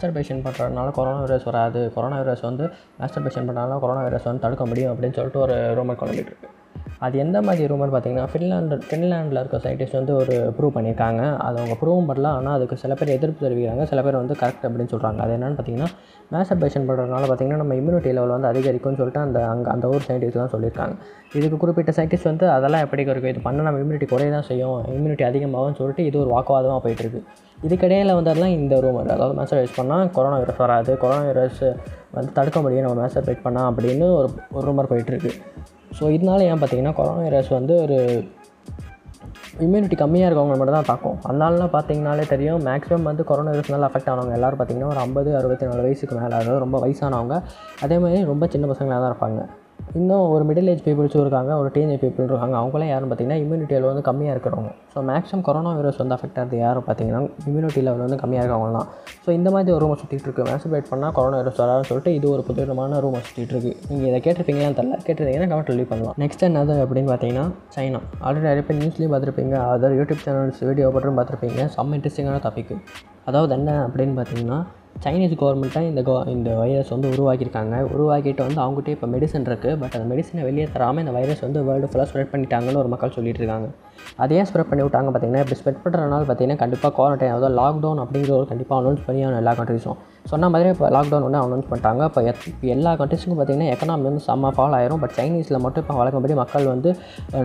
Masturbation 0.00 0.44
பண்ணுறதுனால 0.44 0.90
corona 0.90 1.18
virus 1.22 1.46
வராது. 1.48 1.80
Corona 1.94 2.16
virus 2.20 2.44
வந்து 2.48 2.64
மாஸ்டர்பேஷன் 3.00 3.46
பண்ணுறதுனால 3.48 3.78
கொரோனா 3.80 4.02
வைரஸ் 4.06 4.28
வந்து 4.28 4.42
தடுக்க 4.44 4.64
முடியும் 4.66 4.92
அப்படின்னு 4.92 5.16
சொல்லிட்டு 5.18 5.40
ஒரு 5.40 5.56
ரூமர் 5.78 6.00
குழம்பிட்டு 6.02 6.30
இருக்குது 6.32 6.56
அது 7.04 7.14
எந்த 7.24 7.38
மாதிரி 7.46 7.68
ரூமர் 7.72 7.92
பார்த்தீங்கன்னா 7.92 8.26
ஃபின்லாண்டு 8.32 8.76
ஃபின்லாண்டில் 8.88 9.40
இருக்க 9.42 9.58
சயின்டிஸ்ட் 9.64 9.96
வந்து 9.98 10.12
ஒரு 10.20 10.34
ப்ரூவ் 10.56 10.74
பண்ணியிருக்காங்க. 10.76 11.22
அது 11.46 11.56
அவங்க 11.60 11.76
ப்ரூவும் 11.82 12.08
பண்ணல 12.10 12.28
ஆனால் 12.38 12.54
அதுக்கு 12.58 12.76
சில 12.82 12.94
பேர் 13.00 13.14
எதிர்ப்பு 13.16 13.44
தெரிவிக்கிறாங்க. 13.46 13.84
சில 13.90 14.02
பேர் 14.06 14.18
வந்து 14.20 14.34
கரெக்ட் 14.42 14.66
அப்படின்னு 14.68 14.92
சொல்கிறாங்க 14.94 15.20
அது 15.24 15.34
என்னென்னு 15.36 15.58
பார்த்தீங்கன்னா 15.58 15.90
மேசபேஷன் 16.34 16.86
பண்ணுறதுனால 16.88 17.22
பார்த்தீங்கன்னா 17.28 17.60
நம்ம 17.62 17.76
இம்யூனிட்டி 17.80 18.10
லெவல் 18.16 18.34
வந்து 18.36 18.50
அதிகரிக்கும்னு 18.52 19.00
சொல்லிட்டு 19.00 19.22
அந்த 19.26 19.38
அங்கே 19.52 19.70
அந்த 19.74 19.86
ஊர் 19.94 20.06
சயின்டிஸ்ட் 20.08 20.40
தான் 20.42 20.52
சொல்லியிருக்காங்க. 20.54 20.94
இதுக்கு 21.38 21.56
குறிப்பிட்ட 21.62 21.94
சயின்டிஸ்ட் 21.98 22.30
வந்து 22.32 22.46
அதெல்லாம் 22.56 22.84
எப்படி 22.86 23.04
இருக்கும் 23.14 23.32
இது 23.34 23.42
பண்ண 23.46 23.64
நம்ம 23.68 23.80
இம்யூனிட்டி 23.84 24.08
குறைய 24.12 24.30
தான் 24.36 24.46
செய்யும். 24.50 24.76
இம்யூனிட்டி 24.98 25.26
அதிகமாகும்னு 25.30 25.78
சொல்லிட்டு 25.80 26.04
இது 26.10 26.16
ஒரு 26.24 26.32
வாக்குவாதமாக 26.36 26.80
போயிட்டுருக்கு. 26.86 27.22
இதுக்கிடையில் 27.66 28.16
வந்ததெல்லாம் 28.18 28.54
இந்த 28.58 28.74
ரூமர் 28.84 29.10
அதாவது 29.14 29.34
மேஸ்டர்பேஸ் 29.38 29.76
பண்ணால் 29.80 30.14
கொரோனா 30.18 30.36
வைரஸ் 30.42 30.62
வராது. 30.64 30.92
கொரோனா 31.02 31.24
வைரஸ் 31.30 31.64
வந்து 32.16 32.30
தடுக்க 32.38 32.58
முடியும். 32.66 32.86
நம்ம 32.86 32.98
மேஸ்டர்பேட் 33.02 33.44
பண்ணால் 33.48 33.68
அப்படின்னு 33.72 34.06
ஒரு 34.20 34.30
ஒரு 34.56 34.64
ரூமர் 34.70 34.90
போயிட்டுருக்கு. 34.92 35.32
ஸோ 35.98 36.04
இதனால 36.16 36.44
ஏன் 36.50 36.60
பார்த்தீங்கன்னா 36.60 36.94
கொரோனா 36.98 37.22
வைரஸ் 37.26 37.50
வந்து 37.58 37.74
ஒரு 37.84 37.96
இம்யூனிட்டி 39.64 39.96
கம்மியாக 40.02 40.28
இருக்கவங்க 40.28 40.56
மட்டும் 40.58 40.76
தான் 40.76 40.88
தாக்கும். 40.90 41.16
அதனாலலாம் 41.28 41.72
பார்த்தீங்கனாலே 41.76 42.24
தெரியும் 42.32 42.60
மேக்ஸிமம் 42.68 43.08
வந்து 43.10 43.24
கொரோனா 43.30 43.50
வைரஸ்னால 43.54 43.88
அஃபெக்ட் 43.88 44.10
ஆனவங்க 44.12 44.36
எல்லோரும் 44.38 44.60
பார்த்தீங்கன்னா 44.60 44.92
ஒரு 44.92 45.02
ஐம்பது 45.06 45.30
அறுபத்தி 45.40 45.66
நாலு 45.70 45.82
வயசுக்கு 45.86 46.14
மேலே 46.18 46.34
அதாவது 46.38 46.62
ரொம்ப 46.64 46.78
வயசானவங்க 46.84 47.36
அதே 47.86 47.98
மாதிரி 48.04 48.20
ரொம்ப 48.32 48.46
சின்ன 48.54 48.68
பசங்களாக 48.72 49.00
தான் 49.02 49.12
இருப்பாங்க. 49.12 49.42
இன்னும் 49.98 50.24
ஒரு 50.34 50.42
மிடில் 50.48 50.70
ஏஜ் 50.72 50.82
பீப்புள்ஸும் 50.86 51.22
இருக்காங்க 51.24 51.52
ஒரு 51.60 51.68
டீனேஜ் 51.74 52.00
பீப்புள் 52.02 52.26
இருக்காங்க 52.30 52.56
அவங்களாம் 52.60 52.90
யாரும் 52.92 53.08
பார்த்தீங்கன்னா 53.10 53.38
இம்யூனிட்டி 53.42 53.74
லெவல் 53.74 53.90
வந்து 53.92 54.04
கம்மியாக 54.08 54.34
இருக்கிறவங்க. 54.34 54.70
ஸோ 54.92 54.98
மேக்ஸிமம் 55.10 55.44
கொரோனா 55.48 55.70
வைரஸ் 55.78 56.00
வந்து 56.02 56.14
அஃபெக்ட் 56.16 56.38
ஆகிறது 56.40 56.56
யாரும் 56.64 56.86
பார்த்தீங்கன்னா 56.88 57.20
இம்யூனிட்டி 57.48 57.82
லெவல் 57.86 58.04
வந்து 58.06 58.18
கம்மியாக 58.22 58.44
இருக்கவங்க 58.44 58.78
தான். 58.78 58.88
ஸோ 59.24 59.28
இந்த 59.38 59.48
மாதிரி 59.54 59.74
ஒரு 59.76 59.82
ரூமை 59.84 59.96
சுற்றிட்டு 60.00 60.26
இருக்கு. 60.28 60.44
மேக்ஸிபேட் 60.50 60.88
பண்ணால் 60.92 61.14
கொரோனா 61.18 61.38
வைரஸ் 61.40 61.60
வராதுன்னு 61.62 61.88
சொல்லிட்டு 61.90 62.14
இது 62.18 62.26
ஒரு 62.34 62.44
புதுவிதமான 62.48 63.00
ரூமை 63.06 63.20
சுற்றிட்டு 63.28 63.54
இருக்கு. 63.56 63.72
நீங்கள் 63.90 64.08
இதை 64.10 64.20
கேட்டிருப்பீங்களான்னு 64.26 64.78
தெரில 64.80 64.98
கேட்டிருந்தீங்கன்னா 65.06 65.50
கமெண்ட் 65.52 65.72
லீவ் 65.80 65.92
பண்ணலாம். 65.92 66.18
நெக்ஸ்ட் 66.24 66.44
என்னது 66.50 66.76
அப்படின்னு 66.84 67.12
பார்த்தீங்கன்னா 67.12 67.46
சைனா 67.76 68.02
ஆல்ரெடி 68.26 68.46
நிறைய 68.50 68.64
பேர் 68.68 68.80
நியூஸ்லேயும் 68.82 69.14
பார்த்துருப்பீங்க. 69.14 69.56
அதர் 69.76 69.96
யூடியூப் 70.00 70.24
சேனல்ஸ் 70.26 70.62
வீடியோ 70.70 70.90
போட்டும் 70.96 71.18
பார்த்துருப்பீங்க 71.20 71.70
செம்ம 71.76 71.96
இன்ட்ரெஸ்டிங்கான 72.00 72.42
டாபிக் 72.48 72.74
அதாவது 73.30 73.52
என்ன 73.58 73.70
அப்படின்னு 73.86 74.14
பார்த்தீங்கன்னா 74.18 74.60
சைனீஸ் 75.04 75.34
கவர்மெண்ட்டாக 75.40 75.90
இந்த 75.90 76.00
கோ 76.08 76.14
இந்த 76.36 76.50
வைரஸ் 76.60 76.90
வந்து 76.94 77.10
உருவாக்கியிருக்காங்க. 77.14 77.76
உருவாக்கிட்டு 77.94 78.42
வந்து 78.46 78.60
அவங்ககிட்ட 78.64 78.90
இப்போ 78.96 79.06
மெடிசன் 79.14 79.46
இருக்குது 79.50 79.78
பட் 79.82 79.94
அந்த 79.98 80.06
மெடிசனை 80.12 80.42
வெளியே 80.48 80.66
தராமல் 80.74 81.02
இந்த 81.04 81.12
வைரஸ் 81.18 81.44
வந்து 81.46 81.60
வேர்ல்டு 81.68 81.88
ஃபுல்லாக 81.92 82.08
ஸ்ப்ரெட் 82.10 82.32
பண்ணிட்டாங்கன்னு 82.32 82.82
ஒரு 82.82 82.90
மக்கள் 82.94 83.16
சொல்லிட்டு 83.16 83.42
இருக்காங்க. 83.42 83.68
அதே 84.24 84.42
ஸ்ப்ரெட் 84.48 84.68
பண்ணி 84.68 84.82
விட்டாங்க 84.84 85.08
பார்த்தீங்கன்னா 85.12 85.42
இப்படி 85.44 85.58
ஸ்ப்ரெட் 85.60 85.80
பண்ணுறதுனால 85.84 86.22
பார்த்தீங்கன்னா 86.28 86.60
கண்டிப்பாக 86.62 86.92
குவாரண்டைன் 86.98 87.32
அதாவது 87.36 87.56
லாக்டவுன் 87.60 88.00
அப்படிங்கிற 88.04 88.32
ஒரு 88.40 88.46
கண்டிப்பாக 88.52 88.78
அனௌன்ஸ் 88.82 89.02
பண்ணியான 89.06 89.38
எல்லா 89.42 89.52
கண்ட்ரிஸும் 89.58 89.98
சொன்ன 90.30 90.48
மாதிரி 90.52 90.68
இப்போ 90.74 90.86
லாக்டவுன் 90.96 91.24
ஒன்று 91.26 91.40
அனௌன்ஸ் 91.46 91.68
பண்ணிட்டாங்க. 91.70 92.02
இப்போ 92.10 92.20
எத் 92.30 92.46
இப்போ 92.52 92.66
எல்லா 92.74 92.90
கண்ட்ரிஸுக்கும் 93.00 93.38
பார்த்தீங்கன்னா 93.40 93.70
எக்கனாமி 93.74 94.04
வந்து 94.08 94.22
செம்ம 94.28 94.52
ஃபால் 94.56 94.76
ஆயிரும். 94.78 95.00
பட் 95.02 95.14
சைனீஸில் 95.18 95.60
மட்டும் 95.64 95.84
இப்போ 95.84 95.96
வழக்கப்படி 96.00 96.34
மக்கள் 96.42 96.66
வந்து 96.74 96.90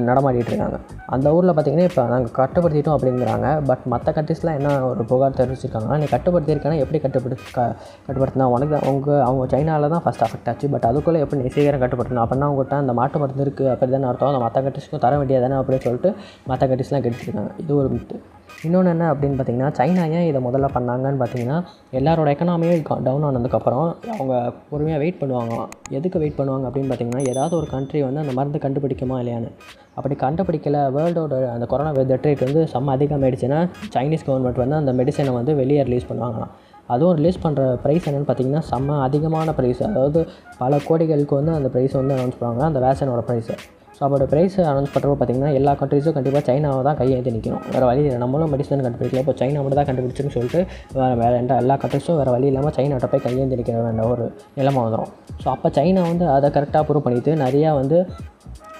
நடமாடிட்டு 0.09 0.51
இருக்காங்க. 0.53 0.79
அந்த 1.15 1.33
ஊரில் 1.37 1.53
பார்த்தீங்கன்னா 1.55 1.87
இப்போ 1.91 2.03
நாங்கள் 2.13 2.35
கட்டுப்படுத்திட்டோம் 2.41 2.97
அப்படிங்கிறாங்க. 2.97 3.47
பட் 3.71 3.85
மற்ற 3.95 4.13
கண்ட்ரிஸ்லாம் 4.19 4.59
என்ன 4.61 4.75
ஒரு 4.91 5.05
புகார் 5.13 5.39
தெரிவிச்சிருக்காங்கன்னா 5.41 5.99
நீ 6.03 6.09
கட்டுப்படுத்தியிருக்கேன்னா 6.15 6.79
எப்படி 6.85 7.01
கட்டுப்படுத்தி 7.05 7.34
க 7.55 7.67
கட்டுப்படுத்தினா 8.05 8.47
உனக்கு 8.55 8.73
தான். 8.75 8.87
உங்கள் 8.91 9.23
அவங்க 9.27 9.47
சைனாவில் 9.55 9.93
தான் 9.95 10.03
ஃபஸ்ட் 10.05 10.25
அஃபெக்ட் 10.27 10.49
ஆச்சு. 10.53 10.69
பட் 10.75 10.87
அதுக்குள்ளே 10.91 11.21
எப்படி 11.25 11.41
நீ 11.41 11.51
சீக்கிரம் 11.57 11.83
கட்டுப்படுத்தணும்? 11.83 12.23
அப்படின்னா 12.25 12.47
அவங்ககிட்ட 12.49 12.77
அந்த 12.83 12.95
மாட்டு 13.01 13.19
மருந்து 13.23 13.45
இருக்குது 13.47 13.71
அப்படி 13.73 13.91
தானே 13.97 14.09
அர்த்தம். 14.11 14.31
அந்த 14.33 14.43
மற்ற 14.45 14.61
கண்ட்ரிஸ்க்கும் 14.67 15.05
தர 15.07 15.19
வேண்டியதானே 15.21 15.59
அப்படின்னு 15.61 15.85
சொல்லிட்டு 15.89 16.11
மற்ற 16.51 16.63
கண்ட்ரிஸ்லாம் 16.71 17.05
கெடுத்துருக்காங்க 17.07 17.53
இது 17.65 17.73
ஒரு 17.81 17.91
மித்து 17.97 18.17
இன்னொன்று 18.65 18.91
என்ன 18.93 19.05
அப்படின்னு 19.13 19.37
பார்த்தீங்கன்னா 19.37 19.69
சைனா 19.77 20.03
ஏன் 20.17 20.27
இதை 20.27 20.39
முதல்ல 20.45 20.67
பண்ணாங்கன்னு 20.75 21.19
பார்த்தீங்கன்னா 21.21 21.57
எல்லாரோட 21.99 22.27
எக்கனாமியும் 22.33 22.83
டவுன் 23.07 23.25
ஆனதுக்கப்புறம் 23.27 23.87
அவங்க 24.15 24.33
பொறுமையாக 24.69 25.01
வெயிட் 25.03 25.19
பண்ணுவாங்க. 25.21 25.55
எதுக்கு 25.97 26.21
வெயிட் 26.23 26.37
பண்ணுவாங்க 26.39 26.65
அப்படின்னு 26.69 26.89
பார்த்தீங்கன்னா 26.91 27.23
ஏதாவது 27.31 27.53
ஒரு 27.59 27.67
கண்ட்ரி 27.73 28.01
வந்து 28.07 28.23
அந்த 28.23 28.33
மருந்து 28.39 28.61
கண்டுபிடிக்குமா 28.65 29.17
இல்லையான்னு. 29.23 29.51
அப்படி 29.97 30.15
கண்டுபிடிக்கல 30.23 30.77
வேர்ல்டோட 30.97 31.35
அந்த 31.55 31.67
கொரோனா 31.73 31.91
டெத் 32.11 32.27
ரேட் 32.27 32.45
வந்து 32.47 32.63
செம்ம 32.73 32.95
அதிகமாகிடுச்சுன்னா 32.97 33.59
சைனீஸ் 33.95 34.25
கவர்மெண்ட் 34.29 34.63
வந்து 34.63 34.79
அந்த 34.81 34.93
மெடிசனை 35.01 35.33
வந்து 35.39 35.53
வெளியே 35.61 35.83
ரிலீஸ் 35.89 36.09
பண்ணுவாங்களாம். 36.11 36.53
அதுவும் 36.93 37.15
ரிலீஸ் 37.19 37.43
பண்ணுற 37.45 37.61
ப்ரைஸ் 37.83 38.07
என்னென்னு 38.09 38.27
பார்த்தீங்கன்னா 38.29 38.63
செம்ம 38.71 38.97
அதிகமான 39.07 39.55
ப்ரைஸ் 39.59 39.81
அதாவது 39.91 40.19
பல 40.63 40.79
கோடிகளுக்கு 40.89 41.39
வந்து 41.39 41.53
அந்த 41.59 41.69
ப்ரைஸ் 41.75 41.95
வந்து 42.01 42.15
அனௌன்ஸ் 42.17 42.37
பண்ணுவாங்க. 42.39 42.63
அந்த 42.71 42.81
வேக்சினோட 42.85 43.23
ப்ரைஸை 43.29 43.55
ஸோ 43.97 44.01
அதோட 44.05 44.25
ப்ரைஸ் 44.31 44.55
அனௌன்ஸ் 44.69 44.91
பண்ணுறப்போ 44.93 45.15
பார்த்தீங்கன்னா 45.19 45.51
எல்லா 45.57 45.73
கண்ட்ரீஸும் 45.81 46.15
கண்டிப்பாக 46.15 46.41
சைனாவை 46.47 46.79
தான் 46.87 46.97
கையெழுத்து 47.01 47.33
நிற்கணும் 47.35 47.61
வேறு 47.73 47.85
வழி 47.89 48.01
இல்லை. 48.01 48.17
நம்மளும் 48.23 48.51
மெடிசன் 48.53 48.83
கண்டுபிடிக்கல. 48.85 49.21
இப்போ 49.23 49.35
சைனா 49.41 49.61
மட்டும் 49.63 49.79
தான் 49.79 49.89
கண்டுபிடிச்சுன்னு 49.89 50.33
சொல்லிட்டு 50.35 50.59
வேறு 50.99 51.15
வேறு 51.21 51.35
எந்த 51.41 51.59
எல்லா 51.63 51.75
கண்ட்ரிஸும் 51.83 52.17
வேறு 52.21 52.33
வழி 52.35 52.49
இல்லாமல் 52.51 52.75
சைனாட்ட 52.77 53.09
போய் 53.13 53.23
கையேந்தி 53.27 53.59
நிற்கிற 53.59 53.83
வேண்டிய 53.85 54.07
ஒரு 54.15 54.25
நிலைமை 54.59 54.81
வந்துடும் 54.85 55.11
ஸோ 55.43 55.47
அப்போ 55.55 55.69
சைனா 55.77 56.03
வந்து 56.11 56.27
அதை 56.35 56.49
கரெக்டாக 56.57 56.83
ப்ரூவ் 56.89 57.05
பண்ணிவிட்டு 57.07 57.33
நிறையா 57.45 57.71
வந்து 57.81 57.99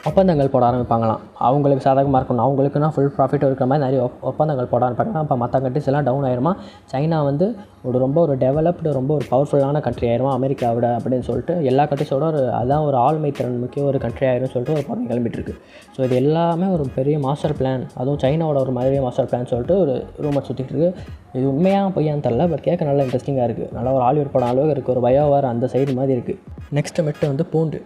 ஒப்பந்தங்கள் 0.10 0.52
போட 0.54 0.64
ஆரம்பிப்பாங்களாம். 0.70 1.22
அவங்களுக்கு 1.48 1.84
சாதகமாக 1.86 2.20
இருக்கணும். 2.22 2.44
அவங்களுக்குன்னா 2.46 2.90
ஃபுல் 2.96 3.14
ப்ராஃபிட் 3.16 3.46
இருக்கிற 3.48 3.66
மாதிரி 3.70 3.84
நிறைய 3.86 4.02
ஒப்பந்தங்கள் 4.30 4.70
போட 4.72 4.82
ஆரம்பிப்பாங்க. 4.88 5.22
அப்போ 5.24 5.36
மற்ற 5.44 5.60
கண்ட்ரிஸ் 5.64 5.88
எல்லாம் 5.92 6.06
டவுன் 6.10 6.26
ஆயிருமா? 6.30 6.52
சைனா 6.92 7.20
வந்து 7.30 7.46
ஒரு 7.88 7.98
ரொம்ப 8.04 8.18
ஒரு 8.26 8.34
டெவலப்டு 8.44 8.92
ரொம்ப 8.98 9.12
ஒரு 9.18 9.26
பவர்ஃபுல்லான 9.32 9.82
கண்ட்ரி 9.88 10.08
ஆயிருமா? 10.12 10.32
அமெரிக்காவோட 10.40 10.88
அப்படின்னு 10.98 11.28
சொல்லிட்டு 11.30 11.54
எல்லா 11.72 11.84
கண்ட்ரிஸோட 11.92 12.26
ஒரு 12.34 12.42
அதுதான் 12.60 12.86
ஒரு 12.90 12.98
ஆளுமை 13.06 13.32
திறன் 13.38 13.60
முக்கிய 13.64 13.84
ஒரு 13.92 14.00
கண்ட்ரி 14.06 14.28
ஆயிரும்னு 14.32 14.52
சொல்லிட்டு 14.54 14.76
ஒரு 14.78 14.86
படம் 14.90 15.08
கிளம்பிட்டு 15.12 15.40
இருக்குது 15.40 15.60
ஸோ 15.96 16.02
இது 16.08 16.16
எல்லாமே 16.24 16.68
ஒரு 16.76 16.86
பெரிய 16.98 17.16
மாஸ்டர் 17.28 17.56
பிளான் 17.60 17.86
அதுவும் 18.02 18.22
சைனாவோட 18.26 18.60
ஒரு 18.66 18.76
மாதிரி 18.78 19.00
மாஸ்டர் 19.06 19.30
பிளான் 19.32 19.50
சொல்லிட்டு 19.54 19.78
ஒரு 19.84 19.96
ரூமர் 20.26 20.48
சுற்றிட்டு 20.50 20.74
இருக்குது 20.74 20.92
இது 21.38 21.46
உண்மையாக 21.54 21.88
பொய்யான்னு 21.96 22.26
தெரில 22.28 22.44
பட் 22.52 22.66
கேட்க 22.68 22.90
நல்லா 22.90 23.06
இன்ட்ரெஸ்டிங்காக 23.08 23.48
இருக்குது 23.50 23.72
நல்லா 23.78 23.94
ஒரு 23.98 24.06
ஹாலிவுட் 24.08 24.34
படம் 24.36 24.52
அளவுக்கு 24.52 24.76
இருக்குது 24.76 24.96
ஒரு 24.96 25.04
பயோவார் 25.08 25.48
அந்த 25.54 25.70
சைடு 25.74 25.98
மாதிரி 26.02 26.16
இருக்குது 26.18 26.40
நெக்ஸ்ட் 26.80 27.02
மெட்டு 27.08 27.32
வந்து 27.34 27.48
பூண்டு 27.54 27.80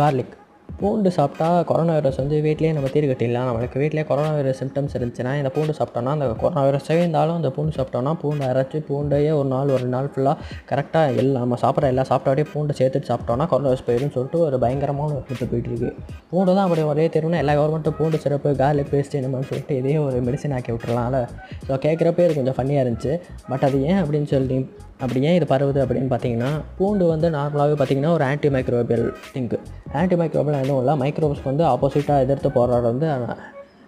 கார்லிக் 0.00 0.36
பூண்டு 0.80 1.10
சாப்பிட்டா 1.16 1.46
கொரோனா 1.68 1.92
வைரஸ் 1.96 2.18
வந்து 2.20 2.36
வீட்லேயே 2.44 2.72
நம்ம 2.74 2.88
தீர் 2.94 3.06
கட்டிடலாம். 3.10 3.46
நம்மளுக்கு 3.48 3.78
வீட்டிலே 3.82 4.02
கொரோனா 4.10 4.32
வைரஸ் 4.36 4.60
சிம்டம்ஸ் 4.62 4.94
இருந்துச்சுன்னா 4.98 5.32
இந்த 5.38 5.50
பூண்டு 5.54 5.72
சாப்பிட்டோம்னா 5.78 6.12
அந்த 6.16 6.26
கொரோனா 6.42 6.62
வைரஸே 6.66 6.96
இருந்தாலும் 7.00 7.38
அந்த 7.38 7.50
பூண்டு 7.56 7.72
சாப்பிட்டோம்னா 7.78 8.12
பூண்டு 8.22 8.44
அரைச்சி 8.50 8.80
பூண்டையே 8.88 9.32
ஒரு 9.38 9.48
நாள் 9.54 9.72
ஒரு 9.76 9.86
நாள் 9.94 10.08
ஃபுல்லாக 10.12 10.36
கரெக்டாக 10.70 11.18
எல்லாம் 11.22 11.42
நம்ம 11.44 11.58
சாப்பிட்ற 11.64 11.90
எல்லா 11.92 12.04
சாப்பிட்டாடே 12.10 12.44
பூண்டு 12.52 12.78
சேர்த்துட்டு 12.80 13.10
சாப்பிட்டோம்னா 13.12 13.48
கொரோனா 13.52 13.68
வைரஸ் 13.70 13.86
போயிடும்னு 13.88 14.14
சொல்லிட்டு 14.16 14.40
ஒரு 14.46 14.58
பயங்கரமான 14.64 15.10
ஒரு 15.18 15.24
கிட்ட 15.30 15.44
போயிட்டுருக்கு 15.52 15.90
பூண்டு 16.32 16.50
தான் 16.56 16.64
அப்படி 16.66 16.84
ஒரே 16.92 17.06
தெருவுனா 17.16 17.40
எல்லா 17.44 17.56
கவர்மெண்ட்டும் 17.60 17.98
பூண்டு 18.00 18.20
சிறப்பு 18.26 18.52
கார்லிக் 18.62 18.92
பேஸ்ட் 18.94 19.18
என்னமான்னு 19.20 19.50
சொல்லிட்டு 19.52 19.76
இதே 19.82 19.96
ஒரு 20.06 20.20
மெடிசன் 20.28 20.54
ஆக்கி 20.58 20.72
விட்டுறலாம்ல. 20.74 21.20
ஸோ 21.68 21.80
கேட்குறப்பே 21.86 22.26
இது 22.28 22.38
கொஞ்சம் 22.40 22.58
ஃபன்னியாக 22.58 22.84
இருந்துச்சு. 22.86 23.14
பட் 23.50 23.66
அது 23.68 23.80
ஏன் 23.90 24.00
அப்படின்னு 24.04 24.30
சொல்லி 24.34 24.58
அப்படி 25.00 25.20
ஏன் 25.22 25.36
இது 25.36 25.46
பரவுது 25.46 25.80
அப்படின்னு 25.84 26.10
பார்த்தீங்கன்னா 26.10 26.48
பூண்டு 26.78 27.04
வந்து 27.06 27.28
நார்மலாகவே 27.30 27.76
பார்த்தீங்கன்னா 27.76 28.12
ஒரு 28.12 28.24
anti 28.24 28.48
microbial 28.48 29.06
thing 29.34 29.58
anti 29.94 30.16
microbial 30.16 30.58
எதுவும் 30.60 30.80
இல்லை 30.80 30.96
மைக்ரோப்ஸ் 30.96 31.44
வந்து 31.44 31.64
ஆப்போசிட்டாக 31.64 32.24
எதிர்த்து 32.24 32.50
போடுறது 32.56 32.88
வந்து 32.88 33.06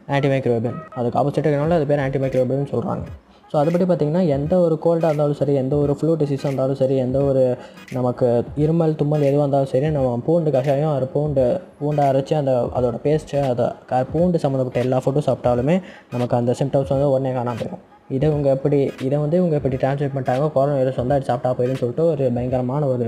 ஆன்டி 0.08 0.28
மைக்ரோபியல் 0.28 0.78
அதுக்கு 0.94 1.18
ஆப்போசிட்டாக 1.18 1.72
அது 1.72 1.86
பேர் 1.86 2.00
ஆன்டி 2.00 2.20
மைக்ரோபியல்னு 2.20 2.70
சொல்கிறாங்க 2.70 3.04
ஸோ 3.50 3.56
அதுபடி 3.56 3.84
பார்த்திங்கன்னா 3.84 4.24
எந்த 4.28 4.54
ஒரு 4.58 4.74
கோல்டாக 4.78 5.08
இருந்தாலும் 5.10 5.38
சரி 5.38 5.54
எந்த 5.54 5.74
ஒரு 5.76 5.92
ஃப்ளூ 5.92 6.12
டிசீஸாக 6.14 6.48
இருந்தாலும் 6.48 6.76
சரி 6.76 6.96
எந்த 6.96 7.18
ஒரு 7.20 7.42
நமக்கு 7.92 8.26
இருமல் 8.56 8.94
தும்மல் 8.94 9.26
எதுவாக 9.30 9.44
இருந்தாலும் 9.44 9.72
சரி 9.72 9.88
நம்ம 9.90 10.16
பூண்டு 10.26 10.50
கஷாயம் 10.50 10.94
அது 10.94 11.06
பூண்டு 11.06 11.44
பூண்டை 11.80 12.04
அரைச்சி 12.04 12.34
அந்த 12.34 12.52
அதோட 12.74 12.98
பேஸ்ட்டு 13.04 13.40
அதை 13.48 13.66
க 13.86 14.02
பூண்டு 14.12 14.42
சம்மந்தப்பட்ட 14.42 14.80
எல்லா 14.80 15.00
ஃபுட்டும் 15.04 15.28
சாப்பிட்டாலுமே 15.28 15.76
நமக்கு 16.10 16.36
அந்த 16.36 16.54
சிம்டம்ஸ் 16.60 16.94
வந்து 16.94 17.10
உடனே 17.10 17.32
காணாமல் 17.32 17.60
போயிடும் 17.62 17.82
இதை 18.10 18.28
இவங்க 18.30 18.48
எப்படி 18.50 18.78
இதை 19.02 19.16
வந்து 19.18 19.36
இவங்க 19.36 19.54
எப்படி 19.56 19.76
ட்ரான்ஸ்லேட் 19.76 20.14
பண்ணிட்டாங்க? 20.14 20.52
கொரோனா 20.52 20.74
வைரஸ் 20.74 21.00
வந்து 21.02 21.14
அது 21.14 21.24
சாப்பிட்டா 21.24 21.50
போயிடும்னு 21.58 21.82
சொல்லிட்டு 21.82 22.06
ஒரு 22.06 22.24
பயங்கரமான 22.36 22.86
ஒரு 22.86 23.06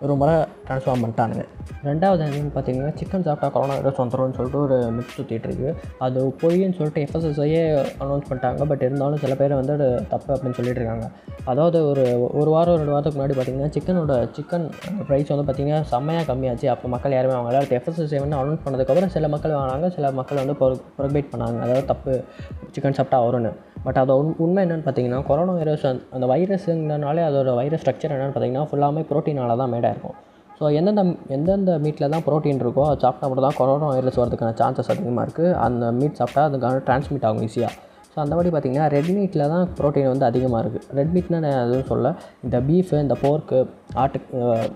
ஒரு 0.00 0.16
முறை 0.16 0.34
ட்ரான்ஸ்ஃபார்ம் 0.34 1.04
பண்ணிட்டானுங்க. 1.04 1.44
ரெண்டாவது 1.84 2.22
என்னன்னு 2.22 2.50
பார்த்தீங்கன்னா 2.54 2.94
சிக்கன் 2.94 3.22
சாப்பிட்டா 3.22 3.48
கொரோனா 3.48 3.72
வைரஸ் 3.72 4.00
வந்துரும்னு 4.00 4.34
சொல்லிட்டு 4.34 4.60
ஒரு 4.60 4.76
மிக்ஸ் 4.76 5.20
சுற்றிட்டு 5.20 5.44
இருக்கு. 5.44 5.76
அது 5.98 6.26
பொய்ன்னு 6.26 6.74
சொல்லிட்டு 6.74 7.02
எஃப்எஸ்எஸ்ஐயே 7.02 7.86
அனௌன்ஸ் 8.00 8.22
பண்ணிட்டாங்க. 8.30 8.64
பட் 8.64 8.82
இருந்தாலும் 8.82 9.16
சில 9.16 9.34
பேர் 9.34 9.54
வந்து 9.54 9.72
அது 9.72 10.06
தப்பு 10.08 10.34
அப்படின்னு 10.34 10.54
சொல்லிட்டு 10.54 10.80
இருக்காங்க. 10.80 11.10
அதாவது 11.44 11.88
ஒரு 11.88 12.28
ஒரு 12.32 12.50
வாரம் 12.50 12.76
ரெண்டு 12.76 12.90
வாரத்துக்கு 12.90 13.26
முன்னாடி 13.26 13.44
பார்த்தீங்கன்னா 13.44 13.70
சிக்கனோட 13.70 14.28
சிக்கன் 14.32 14.70
ப்ரைஸ் 15.08 15.36
வந்து 15.36 15.52
பார்த்தீங்கன்னா 15.52 15.80
செம்மையாக 15.80 16.34
கம்மியாச்சு. 16.34 16.66
அப்போ 16.66 16.88
மக்கள் 16.88 17.12
யாருமே 17.12 17.34
வாங்கல. 17.34 17.54
அடுத்து 17.54 17.76
எஃப்எஸ்எஸ்ஐ 17.76 18.28
வந்து 18.28 18.36
அனௌன்ஸ் 18.36 18.58
பண்ணதுக்கப்புறம் 18.64 19.06
சில 19.06 19.28
மக்கள் 19.28 19.52
வாங்கினாங்க. 19.52 19.90
சில 19.90 20.10
மக்கள் 20.10 20.44
வந்து 20.44 20.52
ப்ரொபேட் 20.52 21.26
பண்ணாங்க. 21.36 21.60
அதாவது 21.60 21.84
தப்பு 21.84 22.24
சிக்கன் 22.70 22.92
சாப்பிட்டா 22.92 23.24
வரும்னு. 23.24 23.52
பட் 23.82 23.96
அது 23.96 24.18
உண் 24.18 24.34
உண்மை 24.38 24.64
என்னென்னு 24.64 24.68
பார்த்தீங்கன்னா 24.68 25.26
கொரோனா 25.26 25.52
வைரஸ் 25.52 25.86
அந்த- 26.10 26.26
வைரஸ்ங்கிறனாலே 26.26 27.20
அதோட 27.30 27.54
வைரஸ் 27.54 27.88
ஸ்ட்ரக்சர் 27.88 28.10
என்னென்னு 28.10 28.32
பார்த்தீங்கன்னா 28.34 28.66
ஃபுல்லாமே 28.70 29.04
ப்ரோட்டீனால 29.10 29.56
தான் 29.56 29.70
மேடாக 29.90 29.96
இருக்கும். 29.96 30.16
ஸோ 30.58 30.70
எந்தெந்த 30.78 31.02
எந்தெந்த 31.34 31.74
மீட்டில் 31.84 32.12
தான் 32.12 32.24
ப்ரோட்டீன் 32.24 32.58
இருக்கோ 32.62 32.82
அது 32.86 33.00
சாப்பிட்டா 33.00 33.28
மட்டும் 33.28 33.46
தான் 33.46 33.58
கொரோனா 33.58 33.86
வைரஸ் 33.92 34.18
வரதுக்கான 34.20 34.56
சான்சஸ் 34.58 34.90
அதிகமாக 34.94 35.24
இருக்குது 35.26 35.54
அந்த 35.64 35.92
மீட் 35.98 36.18
சாப்பிட்டா 36.18 36.42
அதுக்கான 36.48 36.82
டிரான்ஸ்மிட் 36.86 37.24
ஆகும் 37.28 37.44
ஈஸியாக 37.46 37.72
ஸோ 38.12 38.18
அந்த 38.20 38.34
மாதிரி 38.36 38.50
பார்த்தீங்கன்னா 38.50 38.86
ரெட் 38.92 39.10
மீட்டில் 39.16 39.44
தான் 39.52 39.66
ப்ரோட்டீன் 39.76 40.08
வந்து 40.08 40.26
அதிகமாக 40.28 40.60
இருக்குது 40.62 40.96
ரெட் 40.98 41.12
மீட்னா 41.14 41.38
நான் 41.42 41.58
எதுவும் 41.60 41.88
சொல்ல 41.90 42.08
இந்த 42.44 42.56
பீஃபு 42.66 42.96
இந்த 43.02 43.14
போர்க்கு 43.20 43.58
ஆட்டு 43.96 44.18
அஹ், 44.40 44.68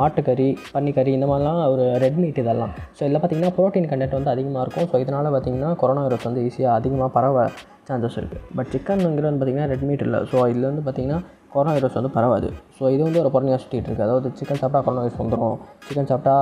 ஆட்டுக்கறி 0.00 0.46
பன்னிக்கறி 0.72 1.12
இந்த 1.12 1.26
மாதிரிலாம் 1.26 1.60
ஒரு 1.72 1.84
ரெட் 1.98 2.18
மீட் 2.18 2.40
இதெல்லாம். 2.42 2.72
ஸோ 2.96 3.02
இதில் 3.04 3.18
பார்த்தீங்கன்னா 3.18 3.52
ப்ரோட்டீன் 3.56 3.88
கண்டென்ட் 3.90 4.16
வந்து 4.18 4.32
அதிகமாக 4.32 4.64
இருக்கும். 4.64 4.88
ஸோ 4.90 4.98
இதனால் 5.02 5.30
பார்த்தீங்கன்னா 5.32 5.70
கொரோனா 5.80 6.02
வைரஸ் 6.02 6.28
வந்து 6.28 6.44
ஈஸியாக 6.48 6.78
அதிகமாக 6.78 7.10
பரவ 7.16 7.38
சான்சஸ் 7.88 8.18
இருக்குது 8.20 8.42
பட் 8.56 8.70
சிக்கனுங்கிறது 8.74 9.28
வந்து 9.28 9.40
பார்த்திங்கன்னா 9.40 9.70
ரெட் 9.72 9.86
மீட் 9.88 10.04
இல்லை. 10.04 10.20
ஸோ 10.30 10.36
இதில் 10.52 10.68
வந்து 10.70 10.84
பார்த்திங்கன்னா 10.84 11.20
கொரோனா 11.54 11.74
வைரஸ் 11.76 11.98
வந்து 12.00 12.12
பரவாது. 12.16 12.48
ஸோ 12.76 12.84
இது 12.94 13.02
வந்து 13.08 13.20
ஒரு 13.24 13.30
பொறுமையாக 13.34 13.60
சுற்றிட்டு 13.64 13.88
இருக்குது 13.88 14.06
அதாவது 14.08 14.28
சிக்கன் 14.38 14.60
சாப்பிட்டா 14.62 14.82
கொரோனா 14.86 15.02
வைரஸ் 15.04 15.20
வந்துடும் 15.22 15.56
சிக்கன் 15.88 16.10
சாப்பிட்டா 16.12 16.36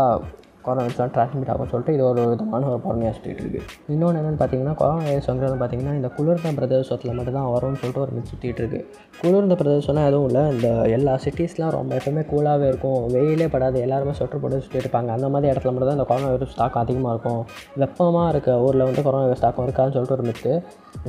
கொரோனா 0.67 0.82
வைரஸ்லாம் 0.85 1.12
ட்ரான்ஸ்மிட் 1.17 1.50
ஆகும் 1.55 1.70
சொல்லிட்டு 1.73 1.94
இது 1.97 2.05
ஒரு 2.11 2.23
விதமான 2.32 2.67
ஒரு 2.73 2.81
பொறுமையாக 2.87 3.14
சுற்றிட்டு 3.17 3.43
இருக்குது 3.44 3.62
இன்னொன்று 3.94 4.19
என்னென்னு 4.20 4.41
பார்த்தீங்கன்னா 4.43 4.75
கொரோனா 4.81 5.05
வைரஸ் 5.11 5.31
வந்துறது 5.32 5.56
பார்த்தீங்கன்னா 5.62 5.94
இந்த 6.00 6.09
குளிர்ந்த 6.17 6.53
பிரதேசத்தில் 6.59 7.17
மட்டும்தான் 7.19 7.49
வரும்னு 7.55 7.81
சொல்லிட்டு 7.82 8.03
ஒரு 8.05 8.14
மித் 8.17 8.31
சுற்றிட்டு 8.32 8.62
இருக்குது 8.62 8.81
குளிர்ந்த 9.23 9.55
பிரதேசம்லாம் 9.61 10.06
எதுவும் 10.11 10.29
இல்லை. 10.29 10.43
இந்த 10.55 10.69
எல்லா 10.97 11.12
சிட்டிஸ்லாம் 11.25 11.73
ரொம்ப 11.76 11.93
எப்பவுமே 11.99 12.23
கூலாகவே 12.31 12.67
இருக்கும். 12.73 13.00
வெயிலே 13.14 13.47
படாது. 13.55 13.79
எல்லாருமே 13.87 14.14
சொட்டர் 14.20 14.43
போட்டு 14.43 14.61
சுற்றிட்டு 14.64 14.85
இருப்பாங்க. 14.85 15.11
அந்த 15.17 15.26
மாதிரி 15.35 15.50
இடத்துல 15.53 15.73
மட்டும் 15.73 15.91
தான் 15.91 15.99
இந்த 15.99 16.06
கொரோனா 16.11 16.29
வைரஸ் 16.35 16.53
ஸ்டாக் 16.55 16.79
அதிகமாக 16.82 17.12
இருக்கும். 17.15 17.41
வெப்பமாக 17.82 18.32
இருக்க 18.35 18.56
ஊரில் 18.67 18.85
வந்து 18.88 19.05
கொரோனா 19.08 19.25
வைரஸ் 19.26 19.44
தாக்கம் 19.47 19.67
இருக்காதுன்னு 19.69 19.97
சொல்லிட்டு 19.97 20.17
ஒரு 20.19 20.26
மித்து 20.31 20.53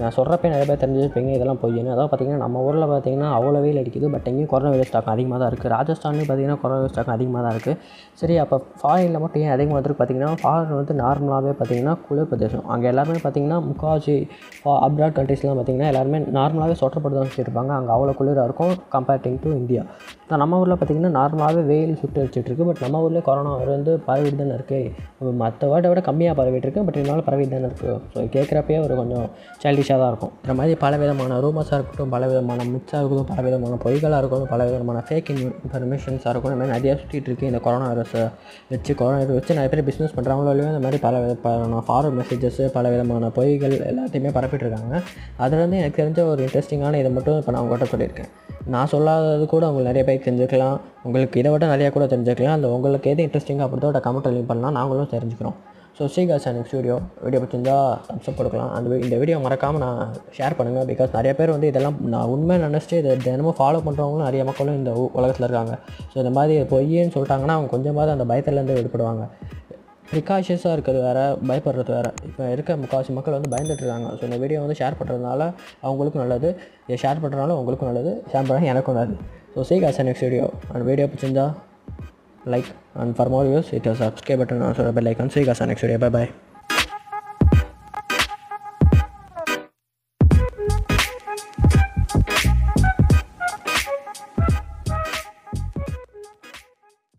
நான் 0.01 0.15
சொல்கிறப்ப 0.17 0.51
நிறைய 0.53 0.67
பேர் 0.71 0.81
தெரிஞ்சிருப்பீங்க. 0.83 1.31
இதெல்லாம் 1.37 1.61
பொய்யுன்னு 1.63 1.93
அதாவது 1.95 2.09
பார்த்தீங்கன்னா 2.11 2.43
நம்ம 2.45 2.63
ஊரில் 2.67 2.87
பார்த்தீங்கன்னா 2.93 3.29
அவ்வளோ 3.37 3.61
வெயில் 3.65 3.81
அடிக்குது. 3.83 4.09
பட் 4.15 4.27
எங்கேயும் 4.31 4.51
கொரோனா 4.53 4.73
வைரஸ் 4.75 4.93
தாக்கம் 4.95 5.13
அதிகமாக 5.15 5.39
தான் 5.43 5.51
இருக்குது 5.53 5.73
ராஜஸ்தான்லேயும் 5.77 6.29
பார்த்தீங்கன்னா 6.31 6.59
கொரோனா 6.63 6.81
வைரஸ் 6.83 6.97
தாக்கம் 6.99 7.15
அதிகமாக 7.17 7.43
தான் 7.47 7.55
இருக்குது 7.57 7.79
சரி 8.21 8.37
அப்போ 8.45 8.59
ஃபாரினில் 8.81 9.21
மட்டும் 9.23 9.42
ஏன் 9.43 9.53
அதிகமாக 9.55 9.75
மாதிரி 9.75 9.95
பார்த்தீங்கன்னா 9.99 10.31
ஃபாரின் 10.41 10.77
வந்து 10.79 10.93
நார்மலாகவே 11.03 11.53
பார்த்தீங்கன்னா 11.59 11.93
குளிர் 12.07 12.29
பிரதேசம். 12.31 12.65
அங்கே 12.73 12.87
எல்லாருமே 12.91 13.19
பார்த்தீங்கன்னா 13.25 13.59
முக்காவாசி 13.69 14.15
அப்ராட் 14.87 15.15
கண்ட்ரீஸ்லாம் 15.19 15.57
பார்த்தீங்கன்னா 15.59 15.89
எல்லாருமே 15.91 16.19
நார்மலாகவே 16.39 16.75
சொட்டர் 16.81 17.03
போட்டு 17.03 17.17
தான் 17.19 17.29
வச்சுருப்பாங்க. 17.29 17.71
அங்கே 17.79 17.93
அவ்வளோ 17.97 18.15
குளிராக 18.19 18.47
இருக்கும் 18.49 18.73
கம்பேரிட்டிங் 18.95 19.39
டு 19.45 19.51
இந்தியா 19.61 19.83
இப்போ 20.23 20.37
நம்ம 20.41 20.59
ஊரில் 20.61 20.75
பார்த்திங்கன்னா 20.81 21.13
நார்மலாகவே 21.19 21.63
வெயில் 21.71 21.97
சுட்டு 22.01 22.19
வச்சுட்டுருக்கு 22.23 22.65
பட் 22.67 22.81
நம்ம 22.83 23.01
ஊரில் 23.05 23.25
கொரோனா 23.27 23.51
வந்து 23.71 23.91
பரவிட்டு 24.07 24.39
தானே 24.41 24.53
இருக்குது 24.57 25.33
மற்ற 25.41 25.67
வேர்டை 25.71 25.89
விட 25.91 26.01
கம்மியாக 26.07 26.35
பரவிட்டு 26.39 26.65
இருக்கு. 26.67 26.83
பட் 26.87 26.97
இருந்தாலும் 26.99 27.27
பரவிட்டு 27.27 27.53
தானே 27.55 27.67
இருக்குது 27.69 27.95
ஸோ 28.13 28.21
கேட்குறப்பயே 28.35 28.79
ஒரு 28.85 28.93
கொஞ்சம் 29.01 29.25
சைல்டிஷாக 29.63 29.97
தான் 30.01 30.11
இருக்கும். 30.13 30.33
இந்த 30.43 30.53
மாதிரி 30.59 30.73
பல 30.83 30.97
விதமான 31.01 31.39
ரூமர்ஸாக 31.45 31.77
இருக்கட்டும் 31.79 32.13
பல 32.15 32.23
விதமான 32.31 32.65
மிச்சாக 32.73 33.01
இருக்கட்டும் 33.01 33.29
பல 33.33 33.41
விதமான 33.47 33.77
பொய்களாக 33.85 34.21
இருக்கட்டும் 34.23 34.51
பல 34.53 34.65
விதமான 34.69 35.03
ஃபேக் 35.09 35.31
இன்ஃபர்மேஷன்ஸாக 35.35 36.33
இருக்கும் 36.33 36.51
இந்த 36.51 36.59
மாதிரி 36.61 36.75
நிறையா 36.77 36.95
சுற்றிட்டு 37.01 37.29
இருக்கு. 37.31 37.49
இந்த 37.51 37.61
கொரோனா 37.67 37.87
வைரஸை 37.91 38.23
வச்சு 38.73 38.91
கொரோனா 39.01 39.17
வைரஸ் 39.19 39.32
வச்சு 39.33 39.55
நிறைய 39.59 39.69
பேர் 39.69 39.83
பிஸ்னஸ் 39.89 40.15
பண்ணுறவங்களாலையும் 40.17 40.71
இந்த 40.73 40.83
மாதிரி 40.85 40.97
பல 40.97 41.19
விதமான 41.19 41.83
ஃபார்வர்ட் 41.87 42.19
மெசேஜஸ் 42.21 42.67
பல 42.67 42.89
விதமான 42.89 43.27
பொய்கள் 43.27 43.75
எல்லாத்தையுமே 43.91 44.31
பரப்பிட்டு 44.37 44.65
இருக்காங்க. 44.65 45.01
அதுலேருந்து 45.39 45.79
எனக்கு 45.81 46.03
தெரிஞ்ச 46.03 46.25
ஒரு 46.27 46.45
இன்ட்ரெஸ்டிங்கான 46.45 46.95
இதை 47.03 47.11
மட்டும் 47.11 47.37
இப்போ 47.37 47.51
நான் 47.51 47.63
உங்கள்கிட்ட 47.63 47.85
சொல்லியிருக்கேன். 47.95 48.31
நான் 48.65 48.87
சொல்லாதது 48.91 49.45
கூட 49.45 49.71
உங்களுக்கு 49.71 49.91
நிறைய 49.93 50.03
பேர் 50.09 50.25
தெரிஞ்சுக்கலாம். 50.27 50.77
உங்களுக்கு 51.03 51.39
இதை 51.39 51.51
விட 51.51 51.75
நிறையா 51.75 51.89
கூட 51.89 52.05
தெரிஞ்சுக்கலாம். 52.05 52.57
அந்த 52.59 52.67
உங்களுக்கு 52.67 53.09
எது 53.09 53.25
இன்ட்ரெஸ்டிங்காக 53.25 53.67
அப்படிதோ 53.67 53.91
கமெண்ட் 54.07 54.33
லிங்க் 54.35 54.51
பண்ணலாம். 54.51 54.71
நாங்களும் 54.71 55.09
தெரிஞ்சுக்கிறோம். 55.11 55.57
So 55.97 56.03
Srikas 56.11 56.45
and 56.49 56.61
studio 56.67 56.95
video 57.23 57.39
பிடிச்சிருந்தா 57.41 57.75
தம்ஸ்அப் 58.07 58.37
கொடுக்கலாம். 58.39 58.69
அந்த 58.75 58.95
இந்த 59.05 59.15
வீடியோ 59.21 59.37
மறக்காமல் 59.45 59.83
நான் 59.85 59.99
ஷேர் 60.37 60.55
பண்ணுங்கள் 60.59 60.87
பிகாஸ் 60.91 61.11
நிறைய 61.17 61.31
பேர் 61.39 61.51
வந்து 61.55 61.67
இதெல்லாம் 61.71 61.97
நான் 62.13 62.29
உண்மை 62.35 62.55
நினச்சிட்டு 62.63 62.99
இதை 63.01 63.11
தினமும் 63.25 63.57
ஃபாலோ 63.59 63.81
பண்ணுறவங்களும் 63.87 64.27
நிறைய 64.27 64.43
மக்களும் 64.49 64.77
இந்த 64.79 64.91
உலகத்தில் 65.17 65.45
இருக்காங்க. 65.47 65.75
ஸோ 66.11 66.15
இந்த 66.23 66.31
மாதிரி 66.37 66.55
பொய்யன்னு 66.71 67.13
சொல்லிட்டாங்கன்னா 67.15 67.57
அவங்க 67.57 67.71
கொஞ்சமாவது 67.75 68.13
அந்த 68.15 68.25
பயத்துலேருந்து 68.31 68.77
விடுபடுவாங்க. 68.79 69.25
ப்ரிகாஷியஸாக 70.11 70.73
இருக்கிறது 70.75 71.03
வேறு 71.07 71.25
பயப்படுறது 71.49 71.91
வேறு. 71.97 72.09
இப்போ 72.29 72.43
இருக்க 72.55 72.75
முக்கால்வாசி 72.81 73.13
மக்கள் 73.17 73.35
வந்து 73.37 73.51
பயந்துட்டு 73.53 73.83
இருக்காங்க. 73.83 74.09
ஸோ 74.17 74.23
இந்த 74.29 74.37
வீடியோ 74.43 74.59
வந்து 74.65 74.77
ஷேர் 74.81 74.97
பண்ணுறதுனால 74.99 75.41
அவங்களுக்கும் 75.85 76.23
நல்லது. 76.23 76.49
இதை 76.87 76.97
ஷேர் 77.03 77.21
பண்ணுறதுனால 77.23 77.55
உங்களுக்கும் 77.59 77.89
நல்லது. 77.91 78.13
ஷேர் 78.31 78.47
பண்ணுறது 78.47 78.71
எனக்கும் 78.73 78.97
நல்லது. 78.99 79.15
ஸோ 79.55 79.65
சீகாஸ் 79.69 80.01
நெக்ஸ்ட் 80.09 80.25
வீடியோ 80.27 80.47
அந்த 80.73 80.83
வீடியோ 80.89 81.07
பிடிச்சிருந்தா 81.11 81.47
like 82.45 82.65
and 82.95 83.15
for 83.15 83.27
more 83.29 83.45
views 83.45 83.69
hit 83.69 83.83
the 83.83 83.95
subscribe 83.95 84.39
button 84.39 84.57
and 84.57 84.65
also 84.65 84.83
the 84.83 84.91
bell 84.91 85.07
icon. 85.07 85.29
See 85.29 85.41
you 85.41 85.45
guys 85.45 85.61
next 85.61 85.81
video. 85.81 85.97
Bye 85.97 86.09
bye 86.09 86.52